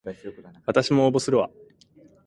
[0.65, 1.51] わたしも応募するわ